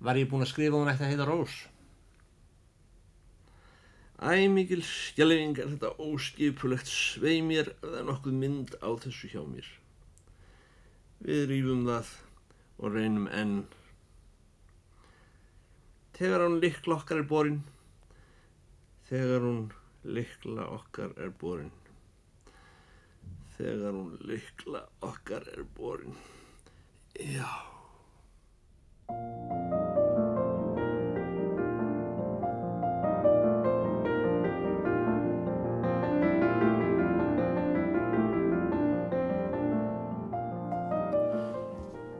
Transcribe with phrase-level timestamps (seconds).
[0.00, 1.56] var ég búin að skrifa hún eftir að heita Rós.
[4.20, 9.68] Æmikil skjálfing er þetta óskipulegt svei mér er nokkuð mynd á þessu hjá mér.
[11.24, 12.10] Við rýfum það
[12.80, 13.54] og reynum enn.
[16.16, 17.62] Þegar hún likla okkar er borin,
[19.08, 19.62] þegar hún
[20.04, 21.72] likla okkar er borin,
[23.56, 26.16] þegar hún likla okkar er borin,
[27.16, 27.48] já.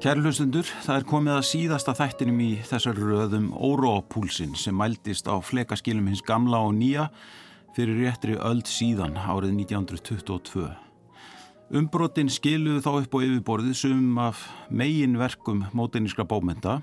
[0.01, 5.37] Kæri hlustundur, það er komið að síðasta þættinum í þessar röðum Órópúlsin sem mæltist á
[5.45, 7.11] flekaskilum hins gamla og nýja
[7.77, 10.71] fyrir réttri öld síðan árið 1922.
[11.77, 16.79] Umbrotin skiluðu þá upp á yfirborðið sum af megin verkum móteinískra bómynda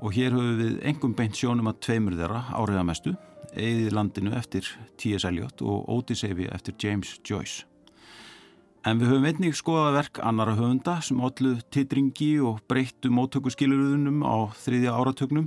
[0.00, 3.12] og hér höfum við engum beint sjónum að tveimur þeirra áriðamestu,
[3.52, 4.64] Eðið landinu eftir
[4.96, 5.28] T.S.
[5.28, 7.66] Eliot og Odyssey eftir James Joyce.
[8.82, 14.50] En við höfum einnig skoðað verk annara höfunda sem allu titringi og breyttu móttökuskilurðunum á
[14.58, 15.46] þriðja áratögnum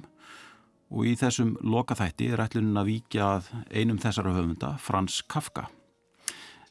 [0.96, 5.66] og í þessum lokaþætti er ætlunin að víkja að einum þessara höfunda, Frans Kafka.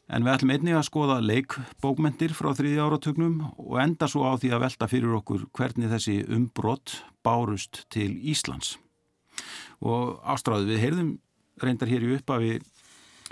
[0.08, 4.56] En við ætlum einnig að skoða leikbókmentir frá þriðja áratögnum og enda svo á því
[4.56, 8.78] að velta fyrir okkur hvernig þessi umbrott bárust til Íslands.
[9.84, 11.14] Og ástráðu við heyrðum
[11.60, 12.68] reyndar hér í upp að við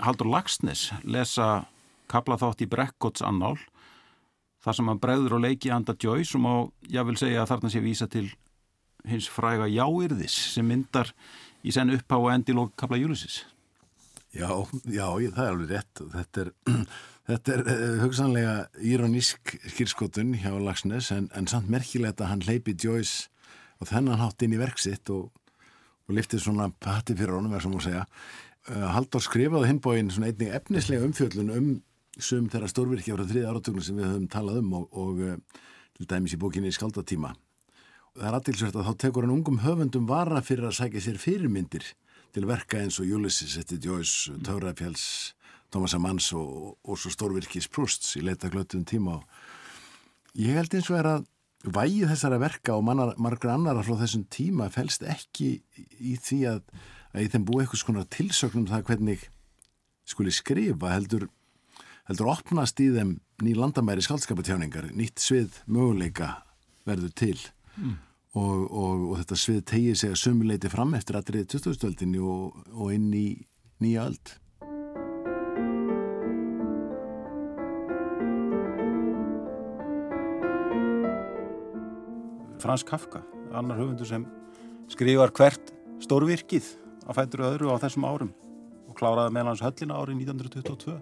[0.05, 1.63] Haldur Lagsnes lesa
[2.13, 3.57] kapla þátt í Brekkots annál
[4.63, 6.53] þar sem hann bregður og leiki Anda Joyce og má
[6.91, 8.27] ég vil segja að þarna sé vísa til
[9.09, 11.11] hins fræga jáirðis sem myndar
[11.63, 13.43] í senn upphá og endilók kapla Júlisis.
[14.33, 14.49] Já,
[14.89, 16.01] já, ég, það er alveg rétt.
[16.13, 16.49] Þetta er,
[17.29, 22.75] þetta er uh, hugsanlega íronísk skýrskotun hjá Lagsnes en, en samt merkilegt að hann leipi
[22.79, 23.29] Joyce
[23.83, 25.29] og þennan hátt inn í verksitt og,
[26.07, 28.05] og liftið svona patti fyrir honum, er sem að segja.
[28.71, 31.73] Uh, Haldur skrifaði hinbóin svona einnig efnislega umfjöllun um
[32.19, 35.63] sum þeirra stórvirkja frá þriða áratögnum sem við höfum talað um og, og uh,
[35.97, 37.33] til dæmis í bókinni í skaldatíma.
[38.13, 41.87] Það er aðtilsvært að þá tekur hann ungum höfundum vara fyrir að sækja sér fyrirmyndir
[42.33, 44.33] til verka eins og Ulysses, Etty Joyce.
[44.45, 45.33] Taurafjalls,
[45.73, 49.19] Thomas Amans og, og svo stórvirkis Prusts í leita glötuðum tíma.
[50.37, 51.29] Ég held eins og er að
[51.63, 55.55] vægið þessara verka og mannar, margur annara frá þessum tíma fælst ekki
[55.97, 56.65] í því að,
[57.13, 59.27] að í þeim búið eitthvað svona tilsöknum það hvernig
[60.09, 61.29] skuli skrifa heldur
[62.09, 66.43] heldur opnast í þeim ný landamæri skaldskapatjáningar, nýtt svið möguleika
[66.87, 67.37] verður til
[67.77, 67.95] mm.
[68.39, 72.95] og, og, og þetta svið tegir sig að sumuleiti fram eftir aðrið 2000-öldinni og, og
[72.95, 73.27] inn í
[73.83, 74.37] nýja öld.
[82.63, 83.19] Frans Kafka,
[83.51, 84.23] annar höfundur sem
[84.91, 86.67] skrifar hvert stórvirkið
[87.07, 88.31] á fættur öðru á þessum árum
[88.87, 90.95] og kláraði meðlans höllina árið 1922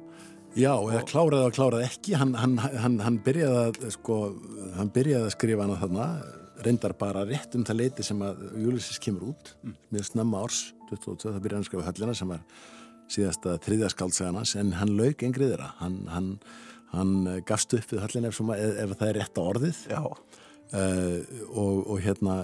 [0.52, 2.14] Já, eða kláraði og kláraði ekki.
[2.20, 4.18] Hann, hann, hann, hann byrjaði að sko,
[4.76, 6.08] hann byrjaði að skrifa hana þarna
[6.66, 9.54] reyndar bara rétt um það leiti sem að Júlisis kemur út.
[9.64, 9.78] Mm.
[9.96, 10.60] með snamma árs
[10.90, 12.44] 22, það byrjaði að skrifa höllina sem var
[13.12, 16.30] síðasta þriðja skáldsæðanas en hann lauk engriðir að hann,
[16.92, 17.14] hann
[17.48, 20.20] gafst upp við höllina ef, ef, ef það er rétt á orðið uh,
[21.48, 22.38] og, og hérna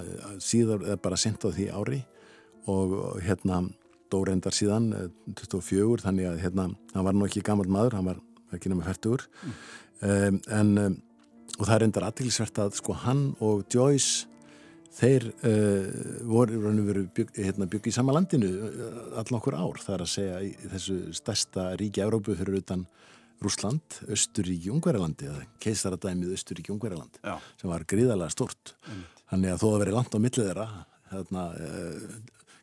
[0.44, 2.00] síðar bara sendt á því ári.
[2.68, 3.62] Og, og hérna
[4.12, 4.90] dó reyndar síðan
[5.38, 8.22] 24 eh, þannig að hérna, hann var nú ekki gammal maður, hann var
[8.56, 9.60] ekki nema færtugur mm.
[10.08, 10.98] um, en um,
[11.58, 14.28] og það er reyndar aðtilsvert að sko hann og Joyce
[14.98, 15.88] þeir uh,
[16.26, 18.48] voru bygg, hérna, byggið í sama landinu
[19.18, 22.86] allan okkur ár, það er að segja í þessu stærsta ríki Európu fyrir utan
[23.38, 27.20] Rúsland, Östuríki Ungverjalandi eða keisaradæmið Östuríki Ungverjaland
[27.60, 29.04] sem var gríðarlega stort mm.
[29.34, 30.66] þannig að þó að veri langt á millið þeirra
[31.12, 32.18] hérna uh,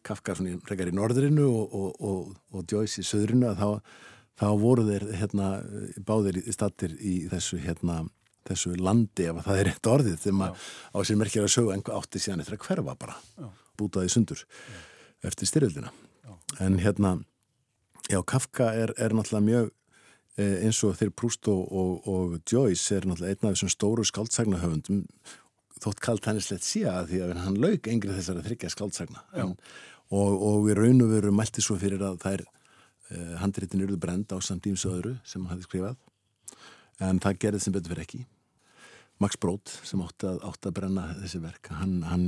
[0.06, 3.94] Kafka frekar í norðrinu og, og, og, og Joyce í söðrinu að þá,
[4.42, 5.50] þá voru þeir hérna,
[6.06, 8.04] báðir í stattir í þessu, hérna,
[8.46, 11.98] þessu landi ef það er rétt orðið þegar maður á sér merkir að sögu einhver
[11.98, 13.48] átti síðan eftir að hverfa bara já.
[13.80, 14.84] bútaði sundur já.
[15.32, 15.96] eftir styrjöldina.
[16.62, 17.18] En hérna
[18.12, 19.72] já Kafka er, er náttúrulega mjög
[20.38, 25.04] eh, eins og þeir Proust og Joyce er náttúrulega einn af þessum stóru skaldsagnahöfundum
[25.82, 29.56] þótt kalt hannislegt sé að því að hann laug engrið þessari þryggja skaldsagna en
[30.12, 34.34] og, og við raun og veru mælti svo fyrir að þær uh, handréttin eruðu brend
[34.34, 36.02] á samt ímsu öðru sem hann hefði skrifað.
[37.04, 38.26] En það gerði sem betur fyrir ekki.
[39.24, 42.28] Max Brod sem átti að, átti að brenna þessi verk hann, hann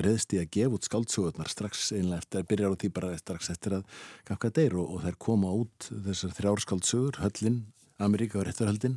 [0.00, 3.76] reðst í að gefa út skáldsögurnar strax einlega eftir, byrjar á því bara strax eftir
[3.78, 7.60] að gafka deyr og, og þær koma út þessar þrjárskáldsögur, höllin
[8.02, 8.96] Ameríka og rétturhöldin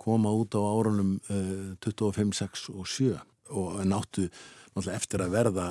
[0.00, 3.12] koma út á árunum uh, 25, 6 og 7
[3.52, 5.68] og náttu náttúrulega eftir að verða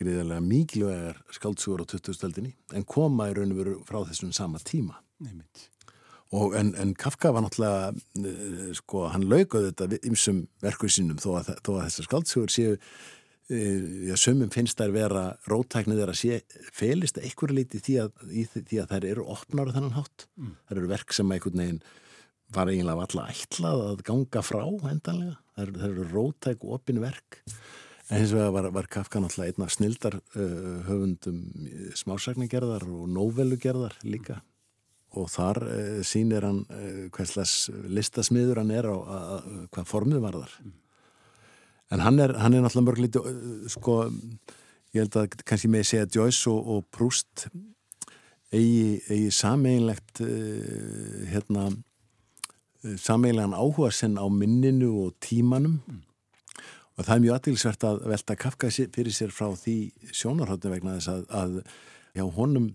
[0.00, 4.98] gríðarlega mikilvægar skáldsúur á 2000-stöldinni en koma í raun og veru frá þessum sama tíma.
[5.20, 5.68] Neymitt.
[6.36, 7.90] Og en, en Kafka var náttúrulega,
[8.22, 12.76] uh, sko, hann laukaði þetta ymsum verkuð sínum þó að, þó að þessar skáldsúur séu,
[13.50, 16.38] uh, já, sömum finnst þær vera rótæknið þeirra sé
[16.76, 20.28] felist eitthvað lítið því að, í því að þær eru opnar á þennan hátt.
[20.38, 20.54] Mm.
[20.70, 21.82] Þær eru verk sem einhvern veginn
[22.54, 24.62] var eiginlega alltaf ætlað að ganga frá
[24.94, 25.36] endanlega.
[25.58, 27.42] Þær, þær eru rótæk og opin verk.
[28.10, 31.36] En hins vegar var, var Kafka náttúrulega einna snildar uh, höfundum
[31.94, 34.40] smásagnagerðar og nóvelugerðar líka.
[35.14, 38.96] Og þar uh, sýnir hann uh, hverslas listasmiður hann er á
[39.70, 40.56] hvað formið var þar.
[41.94, 44.00] En hann er, hann er náttúrulega mörglítið, uh, sko,
[44.90, 47.46] ég held að kannski með segja Joyce og, og Proust
[48.50, 50.24] eigi, eigi sameinlegt
[51.30, 51.70] hérna
[52.98, 55.78] sameigilegan áhuga sinn á minninu og tímanum.
[55.86, 56.06] Mm
[57.00, 59.76] og það er mjög aðtilsvert að velta Kafka fyrir sér frá því
[60.12, 61.54] sjónarhóttin vegna þess að, að
[62.18, 62.70] já, honum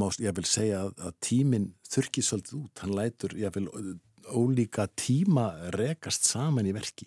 [0.00, 3.68] má ég vil segja að, að tíminn þurkið svolítið út, hann lætur ég vil
[4.26, 7.06] ólíka tíma rekast saman í verki.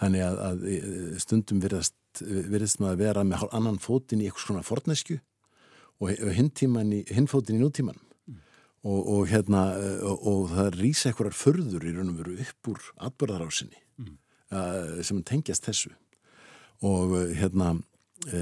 [0.00, 0.78] Þannig að, að e,
[1.22, 5.20] stundum virðast, virðast maður að vera með annan fótinn í eitthvað svona fornesku
[6.02, 6.50] og hinn,
[6.92, 8.42] í, hinn fótinn í nútíman mm.
[8.90, 9.68] og, og hérna
[10.02, 13.78] og, og það rýsa eitthvað förður í raun og veru upp úr atbörðarásinni
[15.06, 15.92] sem tengjast þessu
[16.86, 17.74] og eh, hérna
[18.28, 18.40] e,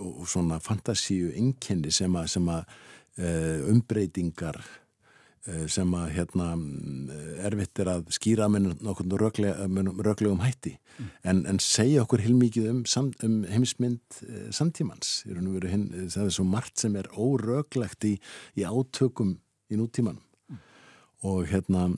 [0.00, 2.62] og svona fantasíu enkenni sem að, sem að
[3.20, 3.32] e,
[3.68, 4.60] umbreytingar
[5.72, 6.46] sem að hérna
[7.48, 9.16] erfitt er að skýra með nokkurnu
[10.04, 11.06] röglegum hætti mm.
[11.32, 12.82] en, en segja okkur heilmikið um,
[13.24, 14.18] um heimsmynd
[14.54, 18.12] samtímans það er svo margt sem er óröglegt í,
[18.60, 19.32] í átökum
[19.72, 20.60] í nútímanum mm.
[21.32, 21.88] og hérna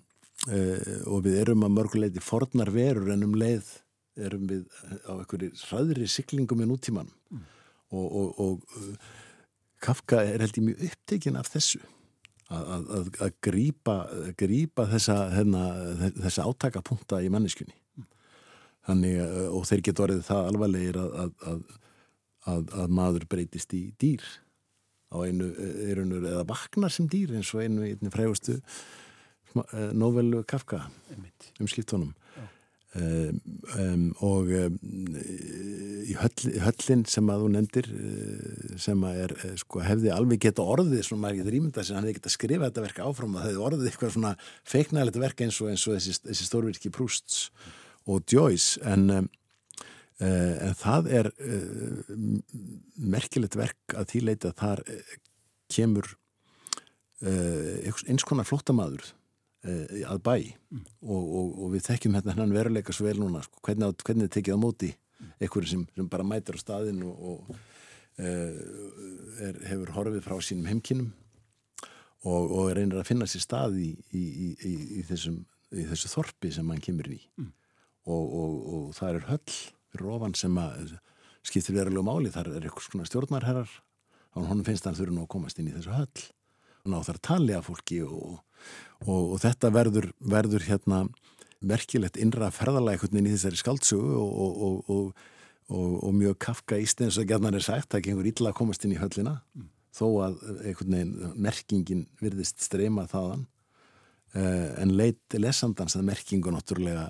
[0.43, 3.69] Uh, og við erum að mörguleiti fornar verur en um leið
[4.19, 4.65] erum við
[5.07, 7.45] á einhverju hraðri siklingum í nútíman mm.
[7.95, 9.13] og, og, og uh,
[9.83, 11.79] Kafka er held ég mjög upptekinn af þessu
[12.51, 13.95] að, að, að grípa,
[14.39, 15.63] grípa þessa, hérna,
[16.19, 18.11] þessa átakapunkta í manneskunni mm.
[18.91, 21.63] þannig og þeir geta orðið það alvarlegir að,
[22.51, 24.27] að maður breytist í dýr
[25.15, 25.55] á einu,
[25.87, 29.02] einu eða vaknar sem dýr eins og einu, einu frægustu Eh,
[29.97, 30.87] novelu Kafka
[31.61, 32.13] um skiptunum.
[32.93, 33.39] Um,
[33.81, 34.75] um, og um,
[36.05, 39.33] í höll, höllin sem að þú nefndir eh, sem að er,
[39.63, 42.85] sko, hefði alveg geta orðið svona maður getur ímyndað sem hann hefði geta skrifað þetta
[42.85, 44.35] verka áfram að það hefði orðið eitthvað svona
[44.75, 47.39] feiknægilegt verka eins og, eins og þessi, þessi stórvirki Proust's
[48.05, 48.77] og Joyce.
[48.85, 49.31] En
[50.23, 51.29] en það er
[52.95, 54.83] merkilegt verk að tíleita að þar
[55.73, 56.13] kemur
[57.25, 59.09] eins konar flóttamaður
[59.69, 60.85] uh, að bæ mm.
[61.07, 64.35] og, og, og við þekkjum hérna hann veruleika svo vel núna sko, hvernig, hvernig þið
[64.37, 64.93] tekið á móti
[65.39, 68.63] einhverju sem, sem bara mætir á staðin og, og uh,
[69.43, 71.13] er, hefur horfið frá sínum heimkinnum
[72.23, 75.41] og reynir að finna sér stað í, í, í, í þessum,
[75.75, 77.49] þessu þorpi sem hann kemur í mm.
[78.15, 79.57] og það er höll
[79.91, 80.93] fyrir ofan sem að
[81.43, 83.73] skiptir verulega máli, þar er eitthvað svona stjórnarherrar
[84.39, 86.23] og hann finnst að hann þurfa nú að komast inn í þessu höll
[86.89, 88.41] ná þar tali af fólki og
[89.07, 91.05] og, og þetta verður, verður hérna
[91.63, 95.13] merkilegt innra ferðalækunin í þessari skaldsögu og, og,
[95.73, 99.01] og mjög kafka ístens og gerðan er sagt að gengur illa að komast inn í
[99.01, 99.69] höllina mm.
[99.95, 103.47] þó að veginn merkingin virðist streyma þaðan
[104.35, 107.09] uh, en leit lesandans að merkingu náttúrulega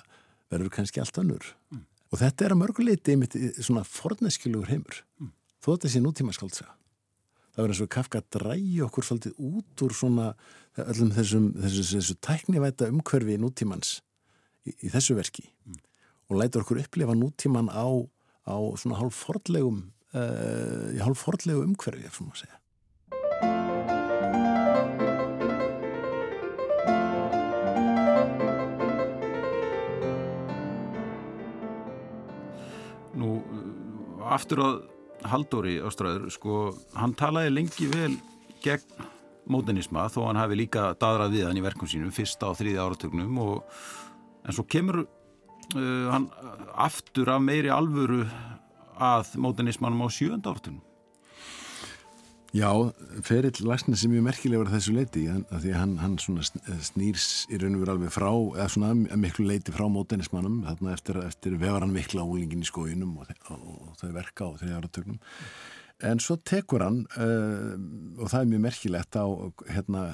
[0.53, 1.87] verður kannski allt önnur mm.
[2.13, 3.19] og þetta er að mörguleiti
[3.57, 5.33] svona forneskilugur heimur mm.
[5.65, 6.77] þó þetta sé nútíma skaldsaga
[7.53, 10.29] það verður eins og Kafka að dræja okkur svolítið út úr svona
[10.81, 13.99] öllum þessum, þessu, þessu tæknivæta umhverfi nútímans
[14.65, 15.81] í, í þessu verki mm.
[16.33, 17.85] og lætur okkur upplifa nútíman á,
[18.49, 19.85] á svona hálf fordlegum
[20.17, 22.59] uh, í hálf fordlegu umhverfi, ef svona að segja.
[33.13, 33.37] Nú,
[34.33, 34.81] aftur að
[35.29, 36.61] Haldóri Ástræður, sko,
[36.99, 38.15] hann talaði lengi vel
[38.63, 39.09] gegn
[39.51, 43.41] mótenisma þó hann hafi líka dadrað við hann í verkum sínum fyrsta á þrýði áratögnum
[43.43, 43.65] og
[44.47, 46.29] en svo kemur uh, hann
[46.75, 48.23] aftur af meiri alvöru
[49.03, 50.83] að mótenismanum á sjönda áratögnum.
[52.53, 52.69] Já,
[53.25, 56.17] ferill Lagsnes er mjög merkilegur að þessu leiti, að því að hann, hann
[56.85, 61.21] snýrs í raun og veru alveg frá, eða svona miklu leiti frá mótenismannum, þarna eftir,
[61.25, 65.17] eftir vegar hann mikla úlingin í skóinum og, og, og þau verka á þriði áratögnum.
[66.05, 67.73] En svo tekur hann, uh,
[68.21, 69.27] og það er mjög merkilegt á
[69.73, 70.05] hérna,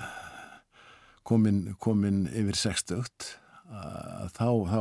[1.27, 3.35] komin, komin yfir 60,
[4.39, 4.81] þá, þá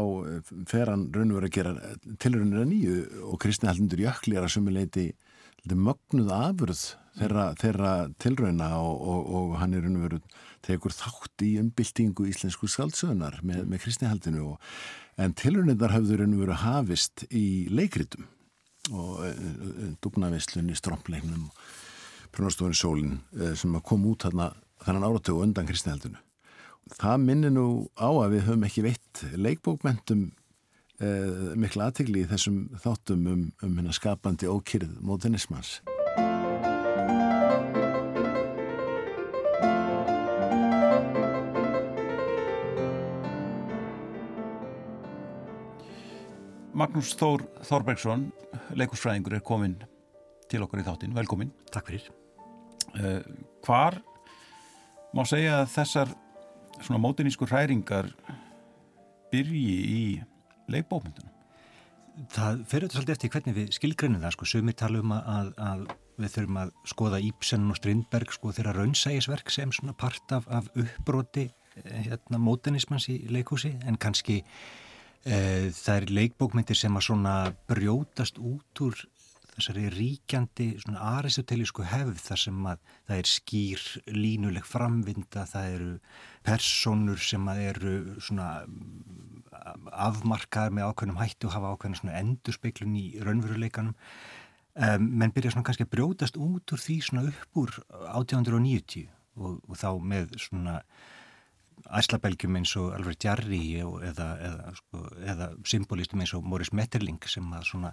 [0.70, 3.00] fer hann raun og verið að gera tilrunir að nýju
[3.32, 5.10] og Kristni Hallindur Jökli er að sumuleiti
[5.76, 6.84] mögnuð afurð
[7.18, 12.70] þeirra, þeirra tilrauna og, og, og hann er og verið tegur þátt í umbyltingu íslensku
[12.72, 14.56] skaldsöðunar með, með Kristni Haldinu
[15.18, 18.28] en tilrunirnar hafður og verið hafist í leikritum
[18.94, 21.50] og e, e, dugnavislunni, strómpleiknum
[22.36, 24.52] Prunastofun Sólin e, sem kom út þarna
[24.86, 26.22] þannan áratögu undan Kristni Haldinu
[26.96, 27.68] það minnir nú
[28.00, 30.30] á að við höfum ekki veitt leikbókmentum
[31.02, 35.80] eh, mikla aðtigli í þessum þáttum um, um hérna skapandi ókýrð mótinismans.
[46.78, 48.28] Magnús Þór Þorbergsson,
[48.78, 49.80] leikursfræðingur, er komin
[50.52, 51.16] til okkar í þáttin.
[51.18, 51.50] Velkomin.
[51.74, 52.12] Takk fyrir.
[52.94, 53.24] Uh,
[53.66, 53.98] hvar
[55.18, 56.14] má segja að þessar
[56.78, 58.12] svona mótinísku hræringar
[59.34, 60.04] byrji í
[60.74, 61.34] leikbókmyndunum?
[62.34, 65.84] Það fer auðvitað svolítið eftir hvernig við skilgreinum það sko, sumir tala um að, að
[66.18, 70.70] við þurfum að skoða Íbsen og Strindberg sko þeirra raunsægisverk sem svona part af, af
[70.74, 75.38] uppbroti eh, hérna mótinismans í leikhúsi en kannski e,
[75.78, 77.36] það er leikbókmyndir sem að svona
[77.70, 79.06] brjótast út úr
[79.58, 85.94] þessari ríkjandi aristotelísku hefð þar sem að það er skýr línuleg framvinda, það eru
[86.46, 88.50] personur sem að eru svona
[90.08, 93.98] afmarkaðar með ákveðnum hættu og hafa ákveðnum svona endurspeglun í raunveruleikanum.
[94.78, 97.72] Um, menn byrja svona kannski að brjótast út úr því svona upp úr
[98.14, 99.08] 1890
[99.42, 100.76] og, og þá með svona
[101.98, 105.02] æslabelgjum eins og Alfred Jarry eða, eða, sko,
[105.34, 107.92] eða symbolistum eins og Morris Metterling sem að svona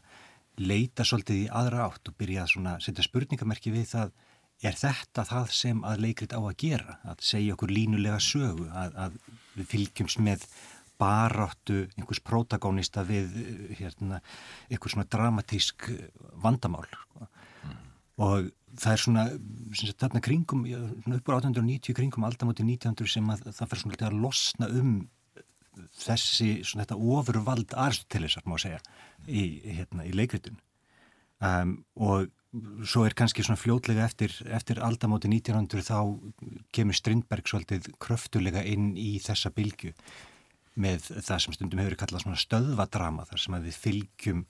[0.60, 4.14] leita svolítið í aðra átt og byrja að setja spurningamerki við það
[4.64, 8.94] er þetta það sem að leikrit á að gera að segja okkur línulega sögu að,
[9.06, 9.16] að
[9.56, 10.46] við fylgjumst með
[11.00, 13.32] baráttu einhvers protagonista við
[13.80, 14.20] hérna,
[14.70, 15.88] einhvers svona dramatísk
[16.42, 17.26] vandamál sko.
[17.26, 17.80] mm.
[18.22, 19.24] og það er svona,
[19.74, 20.64] svona þarna kringum,
[21.18, 24.94] uppur 1890 kringum aldamóti 1900 sem að það fer svona að losna um
[25.98, 28.80] þessi, svona þetta ofurvald Aristotelesar má segja
[29.26, 29.44] í,
[29.78, 30.58] hérna, í leikritun.
[31.44, 32.30] Um, og
[32.86, 35.98] svo er kannski svona fljótlega eftir, eftir aldamóti 1900 þá
[36.74, 39.94] kemur Strindberg svolítið kröftulega inn í þessa bylgu
[40.80, 44.44] með það sem stundum hefur kallað svona stöðvadrama þar sem að við fylgjum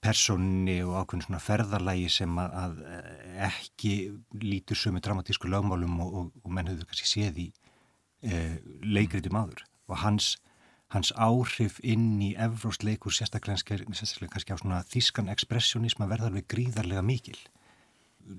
[0.00, 2.78] personni og ákveðin svona ferðarlægi sem að,
[3.50, 3.94] ekki
[4.40, 7.48] lítur sömu dramatísku lögmálum og, og, og menn höfðu kannski séð í
[8.24, 8.38] e,
[8.80, 9.66] leikritum áður.
[9.90, 10.32] Og hans
[10.90, 16.48] hans áhrif inn í evrósleikur sérstaklega, sérstaklega kannski á svona þískan ekspressionism að verða alveg
[16.50, 17.38] gríðarlega mikil.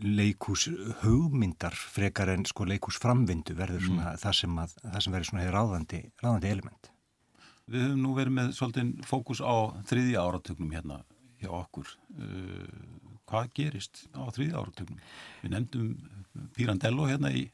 [0.01, 0.67] Leikús
[1.01, 4.21] hugmyndar frekar en sko leikús framvindu verður svona mm.
[4.23, 6.91] það sem, að, það sem verður svona ráðandi, ráðandi element.
[7.71, 9.55] Við höfum nú verið með svolítið fókus á
[9.87, 11.01] þriðja áratögnum hérna
[11.41, 11.95] hjá okkur.
[12.19, 15.01] Uh, hvað gerist á þriðja áratögnum
[15.41, 15.91] við nefndum
[16.55, 17.47] Pirandello hérna í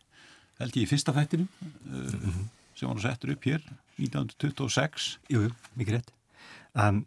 [0.57, 2.45] held ég í fyrsta fættinu uh, mm -hmm.
[2.77, 3.61] Sem var settur upp hér
[3.97, 5.47] 1926 Jú,
[5.79, 6.11] mikið rétt.
[6.77, 7.05] Um,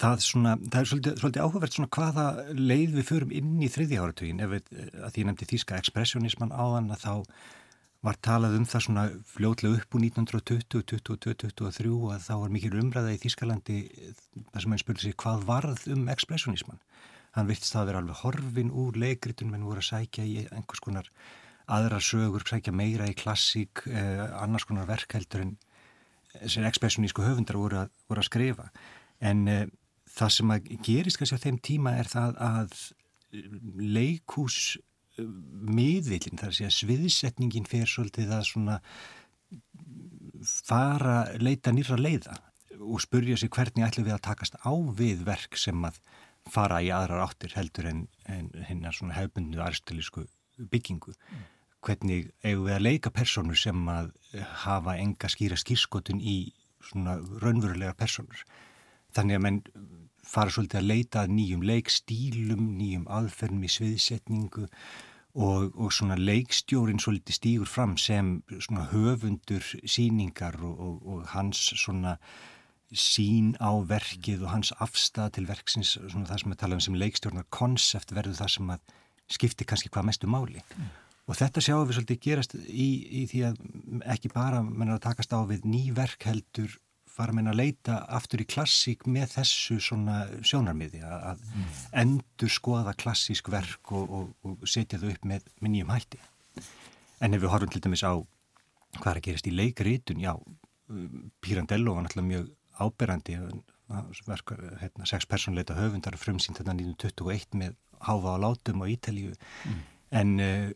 [0.00, 2.24] það, svona, það er svolítið, svolítið áhugavert svona hvaða
[2.58, 6.54] leið við förum inn í þriðja áratugin ef við, að því ég nefndi þýska ekspressionisman
[6.54, 7.14] áðan að þá
[8.04, 12.74] var talað um það svona fljótlega upp úr 1920, 22, 23 að þá var mikil
[12.82, 13.78] umræða í Þýskalandi
[14.50, 16.82] þar sem hann spurði sig hvað varð um ekspressionisman.
[17.34, 20.84] Hann virtist það að vera alveg horfin úr leikritun menn voru að sækja í einhvers
[20.84, 21.08] konar
[21.70, 25.54] aðra sögur, sækja meira í klassík, eh, annars konar verkheldur en
[26.34, 28.68] þessir ekspressionísku höfundar voru að, voru að skrifa.
[29.24, 29.64] En uh,
[30.14, 32.74] það sem að gerist kannski á þeim tíma er það að
[33.78, 35.28] leikús uh,
[35.70, 38.80] miðvillin, þar að segja sviðsetningin fer svolítið að svona
[40.66, 42.36] fara leita nýra leiða
[42.74, 46.00] og spurja sig hvernig ætlum við að takast á við verk sem að
[46.50, 50.26] fara í aðrar áttir heldur en, en hennar svona hefbundu aristilísku
[50.58, 51.14] byggingu.
[51.14, 51.44] Mm
[51.84, 54.12] hvernig eigum við að leika personur sem að
[54.64, 56.38] hafa enga skýra skýrskotun í
[56.84, 58.44] svona raunverulega personur.
[59.14, 59.60] Þannig að menn
[60.24, 67.38] fara svolítið að leita nýjum leikstílum, nýjum aðferðum í sviðsetningu og, og svona leikstjórin svolítið
[67.38, 72.16] stýgur fram sem svona höfundur síningar og, og, og hans svona
[72.94, 77.48] sín á verkið og hans afstæð til verksins, svona það sem við talaðum sem leikstjórnar
[77.54, 78.92] konsept verður það sem að
[79.34, 80.62] skipti kannski hvað mestu máli.
[80.76, 80.92] Mm.
[81.24, 82.88] Og þetta sjáum við svolítið gerast í,
[83.22, 83.60] í því að
[84.12, 86.74] ekki bara menna að takast á við nýverk heldur
[87.14, 91.68] fara menna að leita aftur í klassík með þessu svona sjónarmiði að mm.
[92.02, 96.20] endur skoða klassísk verk og, og, og setja þau upp með, með nýjum hætti.
[97.22, 98.18] En ef við horfum til dæmis á
[98.98, 100.34] hvað er að gerast í leikritun, já,
[101.40, 102.50] Pirandello var náttúrulega mjög
[102.84, 103.38] áberandi
[104.26, 109.82] verkar, hérna, sex personleita höfundar frumsýnt þetta 1921 með Háfa á látum á Ítalíu mm.
[110.14, 110.70] En uh,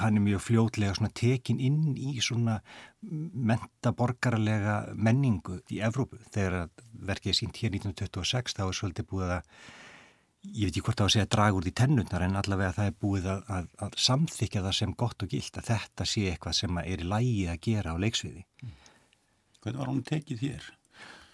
[0.00, 2.60] hann er mjög fljótlega svona tekin inn í svona
[3.02, 6.70] mentaborgarlega menningu í Evrópu þegar
[7.10, 9.54] verkið er sínt hér 1926 þá er svolítið búið að
[10.40, 12.90] ég veit ekki hvort það var að segja drag úr því tennutnar en allavega það
[12.90, 16.58] er búið að, að, að samþykja það sem gott og gilt að þetta sé eitthvað
[16.62, 18.44] sem er í lægi að gera á leiksviði.
[19.60, 20.70] Hvernig var hún tekið þér?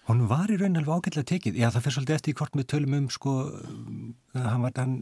[0.07, 1.59] Hún var í raun alveg ágætlega tekið.
[1.59, 3.35] Já það fyrir svolítið eftir hvort við tölum um sko,
[4.35, 4.97] hann var hann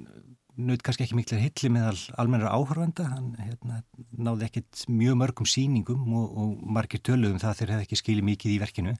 [0.57, 3.81] naut kannski ekki miklu hilli með almenna áhörvanda, hann hérna,
[4.15, 8.55] náði ekkert mjög mörgum síningum og, og margir töluðum það þegar hefði ekki skilið mikið
[8.55, 8.95] í verkinu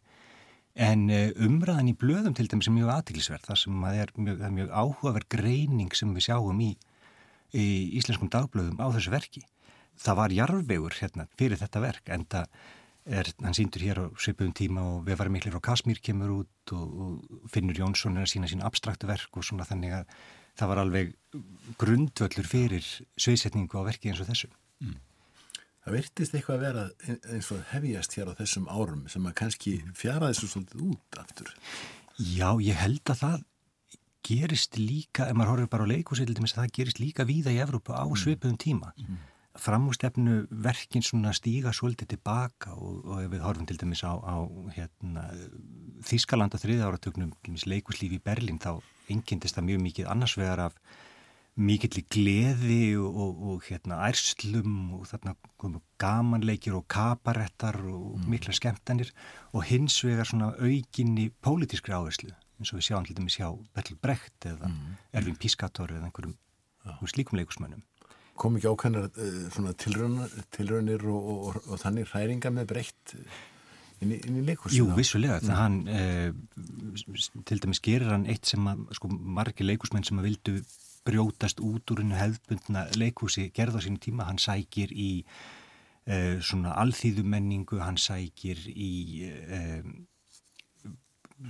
[0.76, 4.72] En eh, umræðan í blöðum til dæmis er mjög aðtiklisverð, það sem er mjög, mjög
[4.76, 6.74] áhugaverð greining sem við sjáum í,
[7.56, 9.46] í íslenskum dagblöðum á þessu verki.
[9.96, 12.58] Það var jarfvegur hérna fyrir þetta verk en það
[13.08, 16.76] er, hann síndur hér á sveipuðum tíma og við varum miklu frá Kasmír kemur út
[16.76, 20.12] og, og Finnur Jónsson er að sína sín abstraktu verk og svona þannig að
[20.56, 21.16] það var alveg
[21.82, 22.86] grundvöldur fyrir
[23.20, 24.52] sveisetningu á verki eins og þessu.
[24.84, 25.02] Mm
[25.86, 26.86] það virtist eitthvað að vera
[27.36, 31.52] eins og hefjast hér á þessum árum sem að kannski fjara þessu svolítið út aftur.
[32.18, 33.44] Já, ég held að það
[34.26, 38.02] gerist líka, ef maður horfir bara á leikúsildum, það gerist líka víða í Evrópu á
[38.02, 38.18] mm.
[38.18, 38.96] svipum tíma.
[38.98, 39.22] Mm.
[39.62, 44.42] Framústefnu verkinn stíga svolítið tilbaka og, og við horfum til dæmis á, á
[44.74, 45.30] hérna,
[46.04, 50.78] Þískaland á þriða áratögnum, leikúslífi í Berlin, þá engendist það mjög mikið annarsvegar af
[51.56, 58.18] mikill í gleði og, og, og hérna ærslum og þarna komu gamanleikir og kabarettar og
[58.20, 58.26] mm.
[58.34, 59.14] mikla skemmtanir
[59.56, 63.98] og hins vegar svona aukinni pólitískri áherslu eins og við sjáum til dæmis hjá Bertil
[64.04, 65.00] Brecht eða mm.
[65.16, 67.00] Ervin Piscator eða einhverjum ja.
[67.08, 67.84] slíkum leikusmönnum
[68.36, 73.16] Kom ekki ákveðnar uh, tilraunir og, og þannig hræringa með Brecht
[74.04, 74.80] inn í, í leikursinu?
[74.82, 75.48] Jú, vissulega, mm.
[75.50, 80.30] það hann uh, til dæmis gerir hann eitt sem að sko margi leikusmenn sem að
[80.30, 80.58] vildu
[81.06, 86.74] brjótast út úr hennu hefðbundna leikhúsi gerð á sín tíma, hann sækir í uh, svona
[86.82, 88.92] alþýðumenningu, hann sækir í
[89.30, 89.82] uh,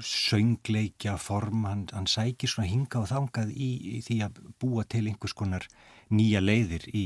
[0.02, 5.06] söngleikja form, hann, hann sækir svona hinga og þangað í, í því að búa til
[5.08, 5.68] einhvers konar
[6.14, 7.06] nýja leiðir í,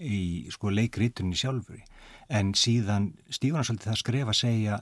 [0.00, 1.80] í sko leikritunni sjálfur
[2.32, 4.80] en síðan stífuna svolítið það skref að segja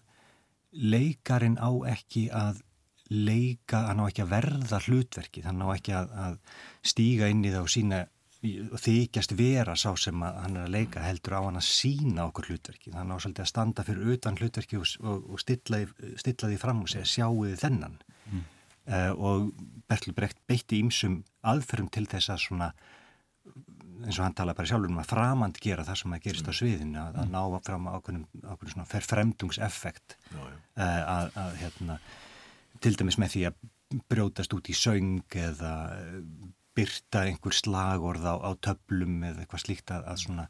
[0.72, 2.62] leikarin á ekki að
[3.08, 6.38] leika, hann á ekki að verða hlutverki, hann á ekki að, að
[6.84, 8.00] stíga inn í það og sína
[8.38, 12.52] og þykjast vera sá sem hann er að leika heldur á hann að sína okkur
[12.52, 15.80] hlutverki hann á svolítið að standa fyrir utan hlutverki og, og, og stilla,
[16.20, 17.96] stilla því fram og segja sjáu þið þennan.
[18.28, 18.44] Mm.
[18.92, 19.50] uh, og
[19.90, 22.70] Bertil Brecht beitti ímsum aðferðum til þess að svona
[24.04, 26.52] eins og hann tala bara sjálfur um að framand gera það sem að gerist mm.
[26.54, 31.98] á sviðinu að, að ná fram ákveðnum, ákveðnum svona ferfremdungseffekt uh, að, að hérna
[32.84, 33.66] til dæmis með því að
[34.12, 35.72] brjótast út í söng eða
[36.78, 40.44] byrta einhver slagorð á, á töflum eða eitthvað slíkt að, að svona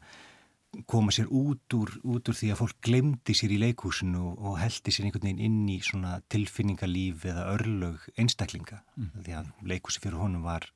[0.89, 4.93] koma sér út úr, út úr því að fólk glemdi sér í leikúsinu og heldi
[4.93, 9.09] sér einhvern veginn inn í svona tilfinningalíf eða örlög einstaklinga mm.
[9.25, 10.67] því að leikúsi fyrir honum var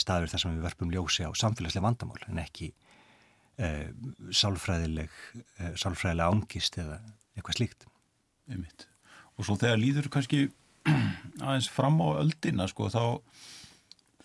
[0.00, 3.86] staður þar sem við verpum ljósi á samfélagslega vandamál en ekki uh,
[4.28, 7.00] sálfræðileg uh, sálfræðilega ángist eða
[7.36, 7.86] eitthvað slíkt
[8.50, 8.88] Einmitt.
[9.38, 10.48] Og svo þegar líður kannski
[11.46, 13.04] aðeins fram á öldina sko þá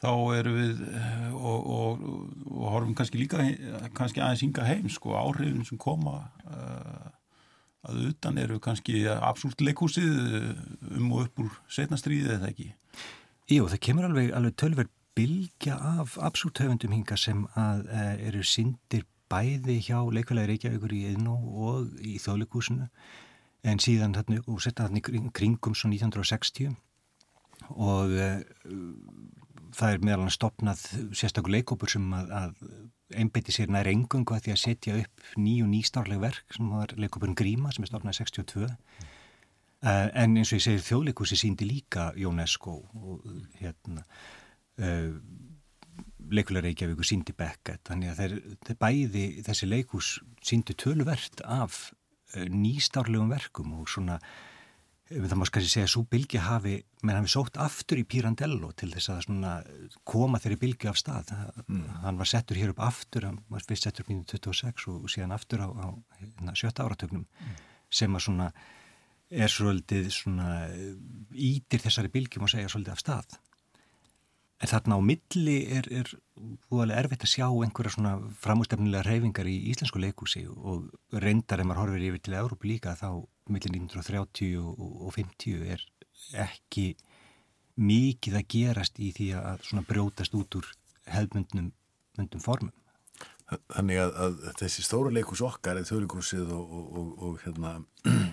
[0.01, 2.05] þá eru við eh, og, og,
[2.51, 3.43] og horfum kannski líka
[3.95, 7.07] kannski aðeins ynga heim sko áhrifin sem koma uh,
[7.85, 10.49] að utan eru kannski absolutt leikhúsið eh,
[10.97, 12.71] um og upp úr setnastríðið eða ekki
[13.45, 18.43] Jú, það kemur alveg, alveg tölver bilgja af absolutt höfundum hinga sem að uh, eru
[18.43, 21.35] syndir bæði hjá leikvælega Reykjavíkur í Eðnó
[21.69, 22.89] og í þjóðleikúsinu
[23.65, 26.75] en síðan þarna og setja þarna kringum svo 1960
[27.73, 28.43] og uh,
[29.75, 30.83] það er meðal hann stopnað
[31.15, 32.53] sérstaklega leikópur sem að, að
[33.15, 37.37] einbeiti sér nær engungu að því að setja upp nýju nýstárleg verk sem var leikópurinn
[37.37, 39.11] Gríma sem er stopnað 62 mm.
[39.85, 43.27] en eins og ég segir þjóðleikúsi síndi líka Jónesko og
[43.59, 44.05] hérna
[44.81, 45.11] uh,
[46.25, 51.93] leikulega Reykjavík síndi Beckett þannig að þeir, þeir bæði þessi leikús síndi töluvert af
[52.35, 54.17] Eh, nýstárlegum verkum og svona
[55.07, 56.73] eh, það má skæði segja að svo bylgi hafi
[57.05, 59.69] menn hafi sótt aftur í Pirandello til þess að
[60.03, 61.31] koma þeirri bylgi af stað
[61.67, 61.85] mm.
[62.03, 65.35] hann var settur hér upp aftur hann var fyrst settur upp í 1926 og síðan
[65.37, 65.87] aftur á, á
[66.19, 67.61] hérna, sjötta áratögnum mm.
[68.01, 68.49] sem að svona
[69.45, 70.49] er svolítið svona
[71.31, 73.39] ítir þessari bylgi má segja svolítið af stað
[74.63, 76.11] En þarna á milli er, er
[76.71, 81.81] búinlega erfitt að sjá einhverja svona framústefnilega reyfingar í íslensku leikúsi og reyndar ef maður
[81.81, 83.09] horfir yfir til Európa líka þá
[83.51, 85.83] millir 1930 og 50 er
[86.45, 86.87] ekki
[87.75, 90.71] mikið að gerast í því að svona brjótast út úr
[91.11, 92.71] hefðmundnum formum.
[93.45, 97.73] Þannig að, að þessi stóru leikus okkar, þjóðleikúsið og, og, og, og hérna
[98.07, 98.23] uh,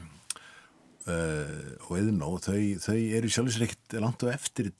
[1.88, 4.70] og eðnó, þau, þau eru sjálfsvegar ekkert langt á eftir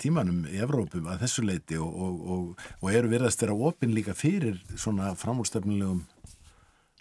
[0.00, 6.02] tímanum í Evrópum að þessu leiti og eru verðast þeirra opinn líka fyrir svona framúrstefnilegum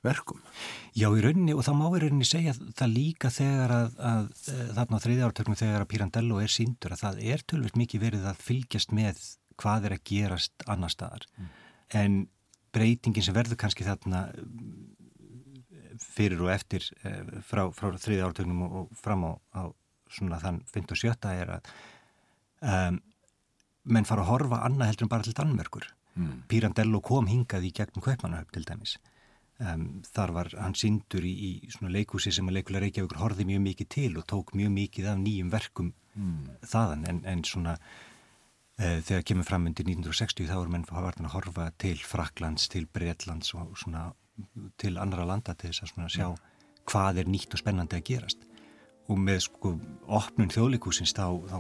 [0.04, 0.42] verkum.
[0.94, 4.74] Já, í rauninni, og þá má í rauninni segja það líka þegar að, að, að
[4.78, 8.28] þarna á þriðja ártöknum þegar að Pirandello er síndur að það er tölvist mikið verið
[8.30, 9.22] að fylgjast með
[9.62, 11.28] hvað er að gerast annar staðar.
[11.38, 11.54] Mm.
[12.02, 12.20] En
[12.76, 14.26] breytingin sem verður kannski þarna
[16.04, 19.62] fyrir og eftir eh, frá, frá þriðja ártöknum og, og fram á, á
[20.14, 21.14] svona þann 57.
[21.32, 21.74] er að
[22.64, 23.02] um,
[23.84, 25.90] menn fara að horfa annað heldur en bara til Danmörkur.
[26.16, 26.36] Mm.
[26.48, 28.98] Pirandello kom hingað í gegnum Kaupmannahöfn til dæmis
[29.62, 33.62] Um, þar var hann syndur í, í svona leikúsi sem að leikulega Reykjavíkur horfið mjög
[33.68, 36.48] mikið til og tók mjög mikið af nýjum verkum mm.
[36.72, 41.70] þaðan en, en svona uh, þegar kemur fram undir 1960 þá er menn að horfa
[41.78, 44.08] til Fraklands, til Breitlands og svona
[44.82, 46.28] til andra landa til þess að sjá
[46.90, 48.50] hvað er nýtt og spennandi að gerast
[49.06, 49.76] og með sko
[50.10, 51.58] opnun þjóðleikúsins þá, þá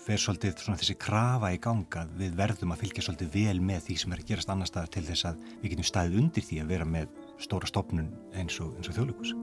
[0.00, 3.96] fer svolítið svona þessi krafa í ganga við verðum að fylgja svolítið vel með því
[4.00, 6.72] sem er að gerast annar staðar til þess að við getum staðið undir því að
[6.72, 9.34] vera með stóra stopnun eins og, og þjóðlugus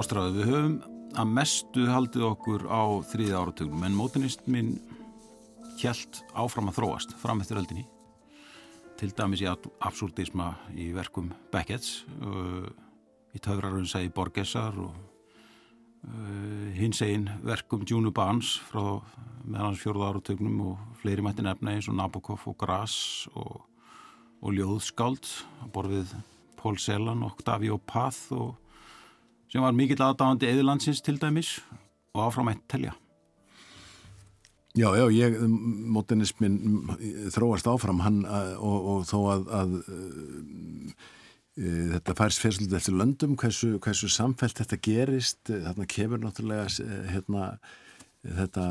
[0.00, 0.76] Ástráðu, við höfum
[1.20, 4.76] að mestu haldið okkur á þrýði áratögnum en mótunist minn
[5.80, 7.88] hjælt áfram að þróast fram eftir öldinni
[9.00, 12.66] til dæmis í absurdisma í verkum Beckett's uh,
[13.32, 14.92] í töfrarunsa í Borgesar og
[16.04, 19.00] uh, hins einn verkum Junu Barnes frá
[19.46, 23.62] meðans fjórða áratögnum og fleiri mætti nefna eins og Nabokov og Grass og,
[24.44, 25.32] og Ljóðskáld
[25.64, 26.16] að borðið
[26.60, 28.58] Pól Selan og Octavio Path og
[29.50, 31.56] sem var mikill aðdáðandi eðilandsins til dæmis
[32.12, 32.92] og áframætt telja
[34.78, 35.34] Já, já, ég,
[35.90, 36.60] mótinismin
[37.34, 39.72] þróast áfram hann og, og þó að, að
[41.58, 46.68] e, þetta færs fyrst eftir löndum, hversu, hversu samfelt þetta gerist, þarna kemur náttúrulega
[47.10, 47.48] hérna,
[48.22, 48.68] þetta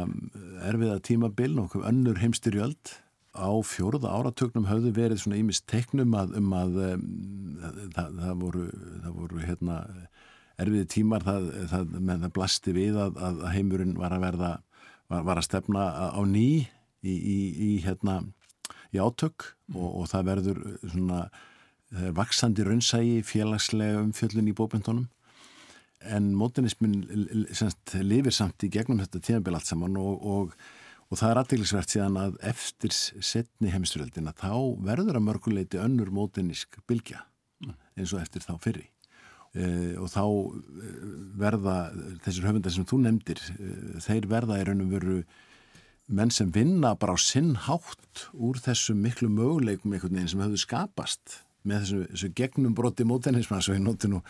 [0.70, 2.96] erfiða tímabil, nokkuð önnur heimstyrjöld
[3.36, 7.04] á fjóruða áratögnum höfðu verið svona ímist teiknum að, um að um,
[7.98, 8.66] það, það voru,
[9.04, 9.82] það voru hérna,
[10.64, 14.56] erfiði tímar, það, það blasti við að, að heimurinn var að verða
[15.10, 16.50] var, var að stefna á ný
[17.04, 18.22] í, í, í, hérna,
[18.94, 21.22] í átök og, og það verður svona
[22.16, 25.08] vaksandi raunsægi félagslega umfjöllun í bóbendunum
[26.00, 27.02] en mótinismin
[28.06, 30.54] lifir samt í gegnum þetta tímabil allt saman og, og,
[31.10, 34.54] og það er aðdeglisvert síðan að eftir setni heimsturöldina þá
[34.86, 37.26] verður að mörguleiti önnur mótinisk bylgja
[37.98, 38.88] eins og eftir þá fyrri
[39.58, 40.58] Uh, og þá uh,
[41.42, 41.76] verða
[42.22, 45.16] þessir höfundar sem þú nefndir uh, þeir verða í raun og veru
[46.06, 50.62] menn sem vinna bara á sinn hátt úr þessum miklu möguleikum einhvern veginn sem höfðu
[50.62, 54.22] skapast með þessu, þessu gegnum broti mótennismann svo ég noti nú,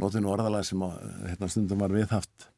[0.00, 0.96] nú orðalega sem á,
[1.28, 2.48] hérna stundum var viðhaft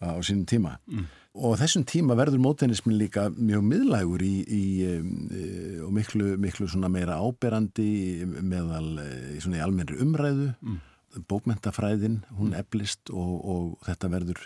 [0.00, 0.78] á sínum tíma.
[0.88, 1.08] Mm.
[1.44, 5.48] og þessum tíma verður mótennismin líka mjög miðlægur í, í, í
[5.84, 10.54] og miklu, miklu meira áberandi meðal í, í almenri umræðu.
[10.64, 10.86] Mm
[11.30, 14.44] bókmentafræðin, hún eflist og, og þetta verður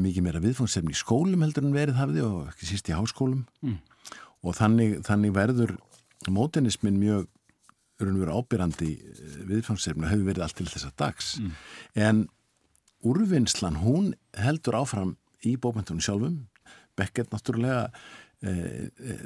[0.00, 3.78] mikið meira viðfóngsefni í skólum heldur en verið hafði og ekki síst í háskólum mm.
[4.46, 5.74] og þannig, þannig verður
[6.30, 7.28] mótenismin mjög
[8.00, 11.50] ábyrrandi eh, viðfóngsefni og hefur verið allt til þessa dags mm.
[12.06, 12.22] en
[13.04, 16.44] úrvinnslan hún heldur áfram í bókmentunum sjálfum
[16.98, 17.88] Beckett náttúrulega
[18.40, 19.24] Eh, eh,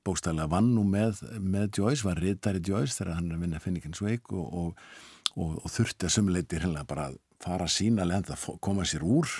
[0.00, 4.00] bókstæðilega vann nú með, með Joyce, var riðdæri Joyce þegar hann er að vinna Finnigins
[4.00, 4.86] veik og, og,
[5.38, 9.30] og, og þurfti að sumuleiti hérna bara að fara sína lenda að koma sér úr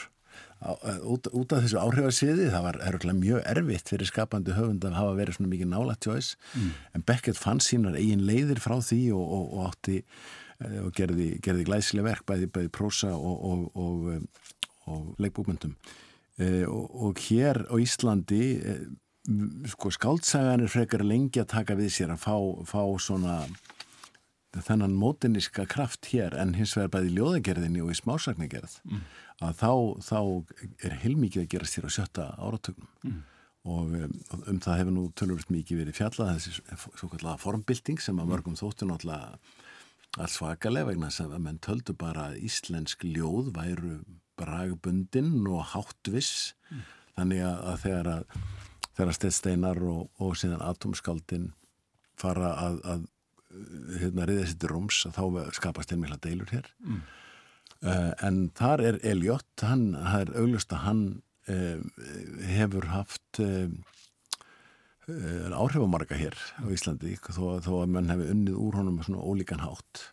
[0.62, 4.86] á, eh, út, út af þessu áhrifarsviði það var eruglega mjög erfitt fyrir skapandi höfund
[4.86, 6.36] að hafa verið svona mikið nála Joyce.
[6.54, 6.74] Mm.
[6.94, 10.02] en Beckett fann sínar eigin leiðir frá því og átti
[10.58, 13.68] og gerði, gerði glæsileg verk bæði bæði prósa og
[15.22, 15.76] leikbúkmyndum
[16.38, 18.82] Eh, og, og hér á Íslandi eh,
[19.66, 23.40] sko skáltsagan er frekar lengi að taka við sér að fá, fá svona
[24.56, 29.02] þennan mótiniska kraft hér en hins vegar bæði ljóðagerðinni og í smásagnagerð mm.
[29.44, 29.72] að þá,
[30.08, 30.20] þá
[30.86, 33.18] er heilmikið að gerast hér á sjötta áratögnum mm.
[33.68, 36.56] og um, um það hefur nú tölurist mikið verið fjallað þessi
[36.96, 39.36] svo kallega formbilding sem að mörgum þóttu náttúrulega
[40.18, 43.98] alls svakalega vegna þess að menn töldu bara að íslensk ljóð væru
[44.40, 46.88] bragbundinn og háttviss mm.
[47.18, 48.40] þannig að, að þegar að
[48.98, 51.52] þegar stedsteinar og, og síðan atomskaldin
[52.18, 53.06] fara að, að
[54.00, 55.22] hérna sér til rúms þá
[55.56, 56.98] skapast einmila deilur hér mm.
[57.88, 61.04] uh, en þar er Elliot, hann er auglust að hann
[61.48, 61.80] uh,
[62.50, 63.70] hefur haft uh,
[65.08, 70.10] áhrifamarga hér á Íslandi þó, þó að mann hefur unnið úr honum svona ólíkan hátt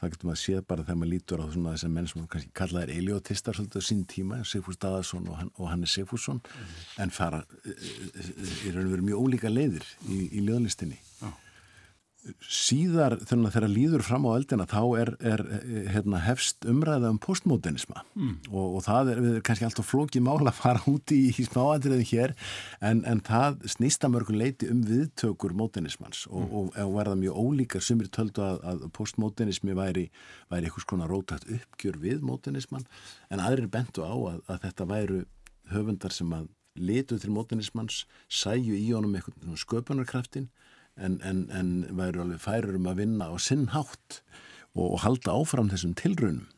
[0.00, 2.54] það getur maður að séð bara þegar maður lítur á svona þessar menn sem kannski
[2.56, 6.72] kallaðir eliotistar svolítið á sín tíma, Sigfús Daðarsson og, hann, og Hannes Sigfússon mm.
[7.04, 10.96] en fara raun og veru mjög ólíka leiðir í, í ljóðlistinni
[11.28, 11.36] oh
[12.44, 15.42] síðar þegar líður fram á eldina þá er, er
[15.94, 18.34] hérna, hefst umræða um postmodernisma mm.
[18.50, 22.06] og, og það er, er kannski alltaf flókið mála að fara úti í, í smáandriðin
[22.10, 22.34] hér
[22.84, 26.54] en, en það snýsta mörgum leiti um viðtökur modernismans og, mm.
[26.60, 30.06] og, og verða mjög ólíkar sem er töldu að, að postmodernismi væri,
[30.52, 32.84] væri einhvers konar rótægt uppgjör við modernisman
[33.32, 35.22] en aðrir bentu á að, að þetta væru
[35.72, 40.50] höfundar sem að litu til modernismans sæju í honum eitthvað sköpunarkraftin
[40.96, 44.22] en, en, en væru alveg færur um að vinna á sinnhátt
[44.74, 46.48] og, og halda áfram þessum tilraunum.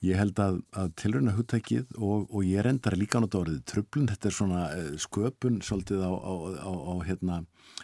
[0.00, 4.06] Ég held að, að tilrauna húttækið og, og ég rendar líka á þetta orðið tröflun,
[4.08, 6.32] þetta er svona eh, sköpun svolítið á, á,
[6.72, 7.36] á, hérna,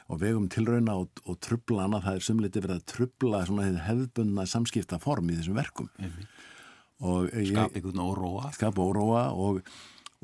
[0.08, 3.42] á vegum tilrauna og, og tröflana, það er sumleiti verið að tröfla
[3.84, 5.92] hefðbundna samskipta form í þessum verkum.
[7.52, 8.48] Skap ykkur óróa.
[8.56, 9.60] Skap óróa og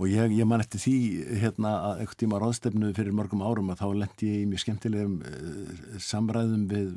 [0.01, 0.97] og ég, ég man eftir því
[1.43, 5.19] hérna að eitthvað tíma ráðstefnu fyrir mörgum árum að þá lendi ég í mjög skemmtilegum
[5.29, 6.95] uh, samræðum við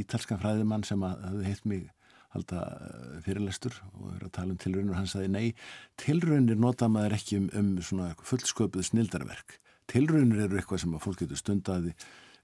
[0.00, 1.84] ítalskan fræðimann sem að hefði heitt mig
[2.32, 4.94] halda uh, fyrirlestur og verið að tala um tilraunir.
[4.94, 5.46] Og hann sagði nei,
[6.00, 9.58] tilraunir nota maður ekki um, um svona fullsköpuð snildarverk.
[9.92, 11.92] Tilraunir eru eitthvað sem að fólk getur stundaði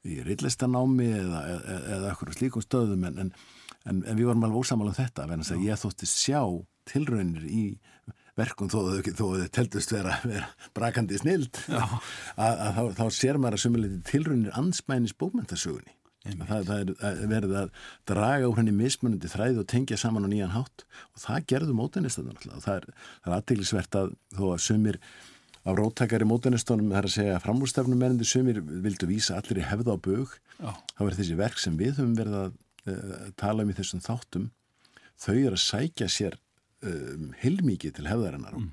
[0.08, 3.06] í reillistanámi eða, eða, eða eitthvað slíkum stöðum.
[3.08, 3.32] En, en,
[3.88, 6.42] en, en við varum alveg ósamal á þetta, verðan að ég þótti sjá
[6.88, 7.64] tilraunir í
[8.38, 11.94] verkum þó að þau teltust vera, vera brakandi snild að,
[12.38, 15.94] þá, þá sér maður að sumuleiti tilrunir ansmænis bókmyndasögunni
[16.48, 17.72] það, það er verið að
[18.08, 20.84] draga úr henni mismunandi þræði og tengja saman á nýjan hátt.
[21.14, 22.86] Og það gerðu mótenistadun og það er,
[23.24, 25.00] er aðteglisvert að þó að sumir
[25.68, 29.96] á róttakari mótenistunum það er að segja framúrstafnum mennandi sumir vildu vísa allir í hefða
[29.96, 32.52] á bög þá er þessi verk sem við höfum verið að
[32.88, 34.48] uh, tala um í þessum þáttum
[35.18, 36.38] þau er að sækja sér
[36.86, 38.68] um, heilmikið til hefðarinnar mm.